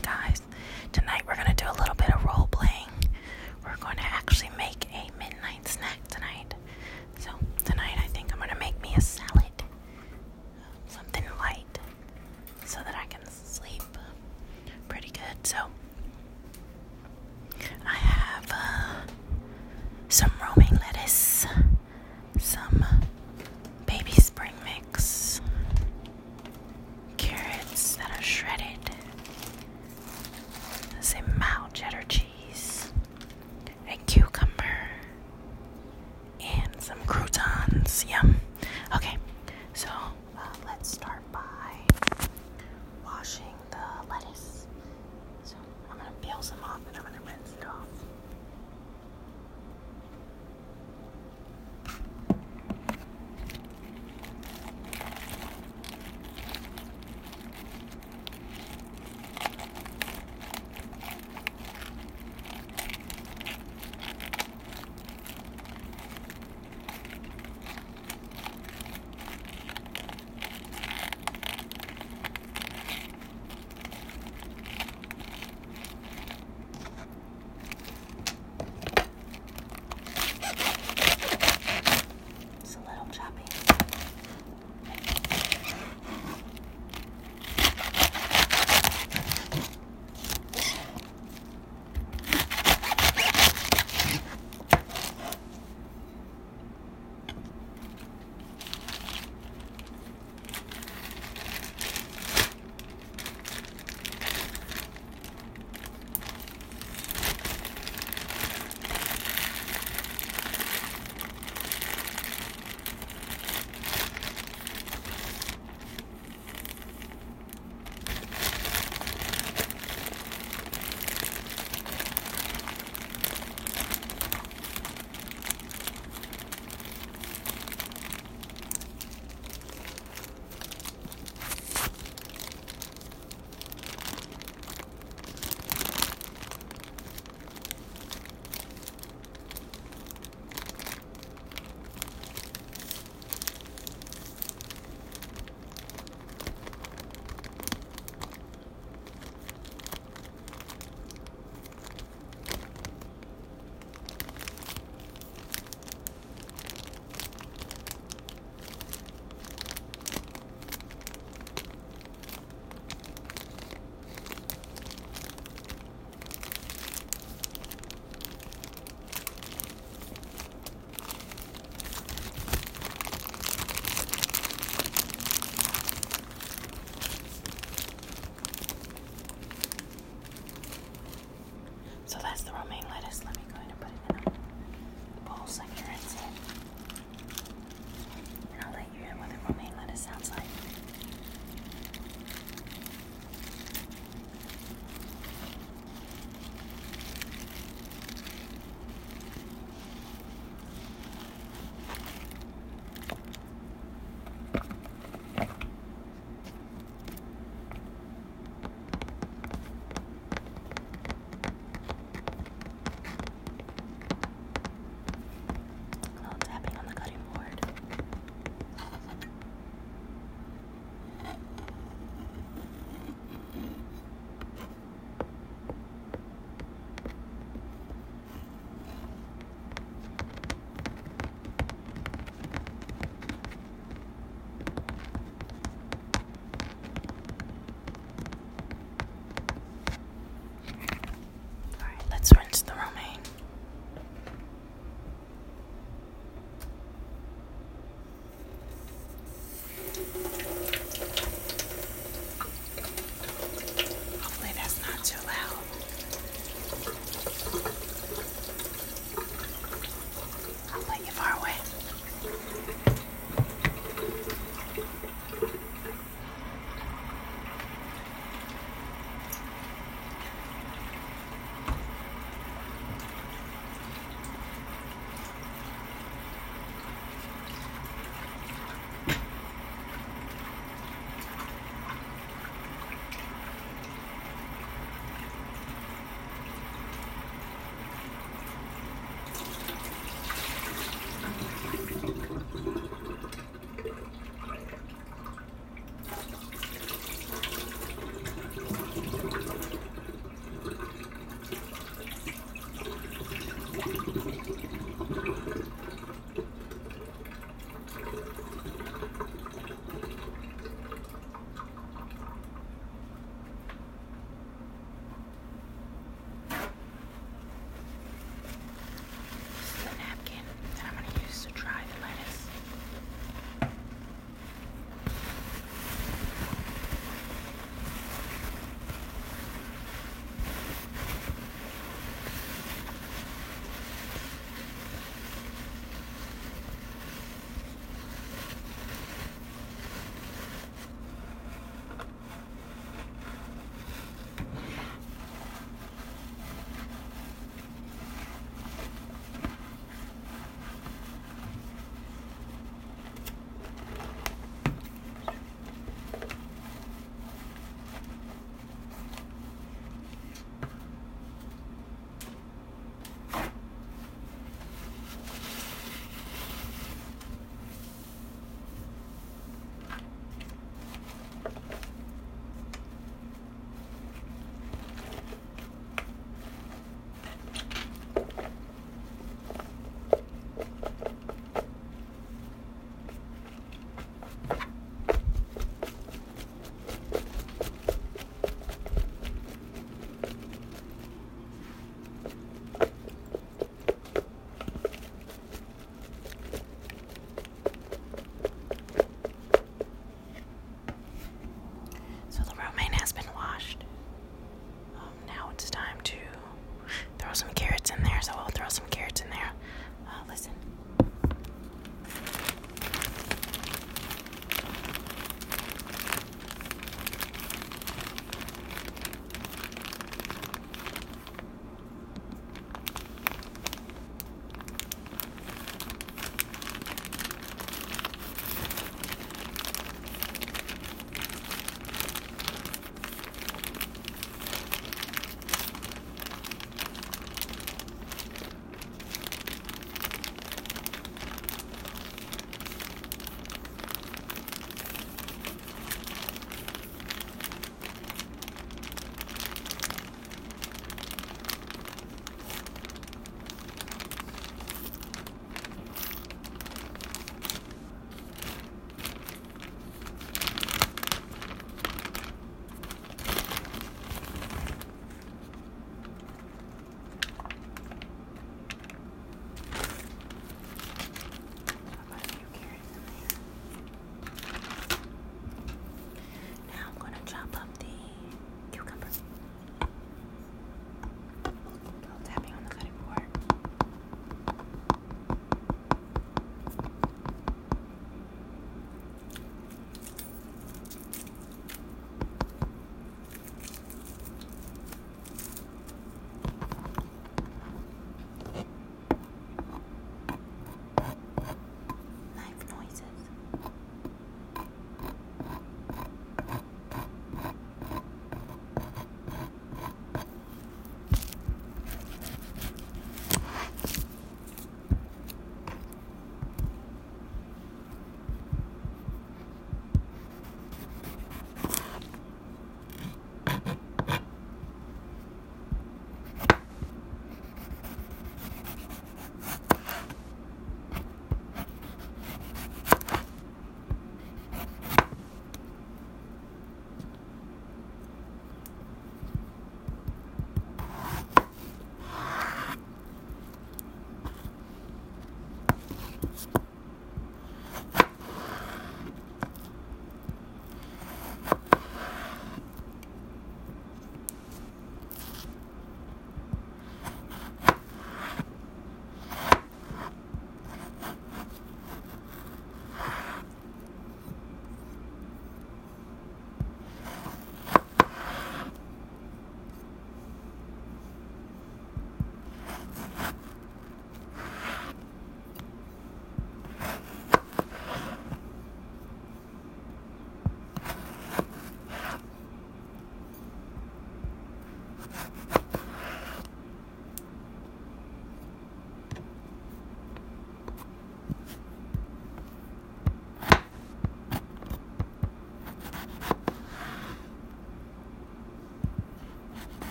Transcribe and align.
guys, 0.00 0.42
tonight 0.92 1.21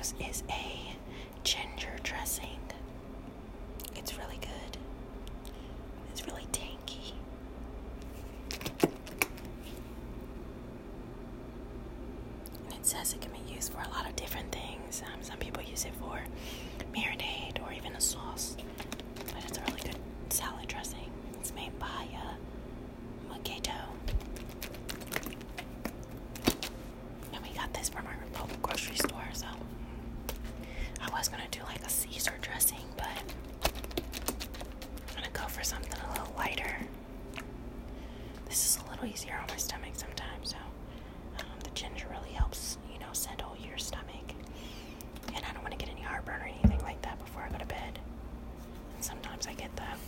Is 0.00 0.44
a 0.48 0.96
ginger 1.44 1.94
dressing. 2.02 2.69
for 35.60 35.64
something 35.64 35.92
a 35.92 36.12
little 36.12 36.34
lighter. 36.38 36.74
This 38.48 38.64
is 38.64 38.78
a 38.82 38.90
little 38.90 39.04
easier 39.04 39.34
on 39.34 39.44
my 39.46 39.58
stomach 39.58 39.90
sometimes, 39.92 40.52
so 40.52 40.56
um, 41.38 41.44
the 41.62 41.68
ginger 41.70 42.06
really 42.10 42.30
helps, 42.32 42.78
you 42.90 42.98
know, 42.98 43.12
settle 43.12 43.54
your 43.62 43.76
stomach. 43.76 44.32
And 45.34 45.44
I 45.44 45.52
don't 45.52 45.62
want 45.62 45.72
to 45.72 45.76
get 45.76 45.90
any 45.90 46.00
heartburn 46.00 46.40
or 46.40 46.46
anything 46.46 46.80
like 46.82 47.02
that 47.02 47.18
before 47.18 47.42
I 47.42 47.50
go 47.50 47.58
to 47.58 47.66
bed. 47.66 47.98
And 48.94 49.04
sometimes 49.04 49.46
I 49.46 49.52
get 49.52 49.76
that. 49.76 49.98